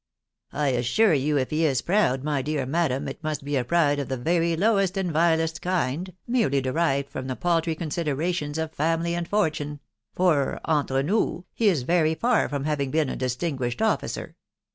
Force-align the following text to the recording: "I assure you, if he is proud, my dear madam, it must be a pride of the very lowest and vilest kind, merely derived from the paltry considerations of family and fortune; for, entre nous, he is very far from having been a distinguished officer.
"I 0.51 0.69
assure 0.69 1.13
you, 1.13 1.37
if 1.37 1.51
he 1.51 1.63
is 1.63 1.83
proud, 1.83 2.23
my 2.23 2.41
dear 2.41 2.65
madam, 2.65 3.07
it 3.07 3.23
must 3.23 3.43
be 3.45 3.55
a 3.55 3.63
pride 3.63 3.99
of 3.99 4.09
the 4.09 4.17
very 4.17 4.57
lowest 4.57 4.97
and 4.97 5.11
vilest 5.11 5.61
kind, 5.61 6.11
merely 6.25 6.59
derived 6.59 7.07
from 7.07 7.27
the 7.27 7.35
paltry 7.35 7.75
considerations 7.75 8.57
of 8.57 8.71
family 8.73 9.13
and 9.13 9.27
fortune; 9.27 9.79
for, 10.15 10.59
entre 10.65 11.03
nous, 11.03 11.43
he 11.53 11.67
is 11.69 11.83
very 11.83 12.15
far 12.15 12.49
from 12.49 12.63
having 12.63 12.89
been 12.89 13.09
a 13.09 13.15
distinguished 13.15 13.79
officer. 13.79 14.35